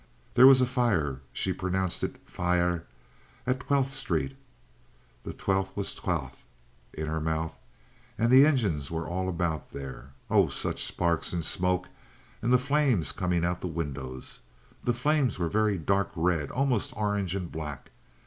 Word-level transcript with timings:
There 0.33 0.47
was 0.47 0.61
a 0.61 0.65
fire"—she 0.65 1.53
pronounced 1.53 2.03
it 2.03 2.15
fy 2.25 2.57
yah—"at 2.57 3.59
Twelfth 3.59 3.93
Street" 3.93 4.35
(the 5.23 5.31
Twelfth 5.31 5.77
was 5.77 5.93
Twalfth 5.93 6.39
in 6.91 7.05
her 7.05 7.19
mouth) 7.21 7.55
"and 8.17 8.31
the 8.31 8.43
engines 8.43 8.89
were 8.89 9.07
all 9.07 9.29
about 9.29 9.69
there. 9.69 10.09
Oh, 10.27 10.47
such 10.47 10.83
sparks 10.83 11.33
and 11.33 11.45
smoke! 11.45 11.87
And 12.41 12.51
the 12.51 12.57
flames 12.57 13.11
coming 13.11 13.45
out 13.45 13.57
of 13.57 13.61
the 13.61 13.67
windows! 13.67 14.39
The 14.83 14.95
flames 14.95 15.37
were 15.37 15.45
a 15.45 15.51
very 15.51 15.77
dark 15.77 16.09
red—almost 16.15 16.93
orange 16.97 17.35
and 17.35 17.51
black. 17.51 17.91